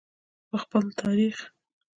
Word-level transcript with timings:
په 0.49 0.57
خپل 0.63 0.83
تاریخ. 0.99 1.37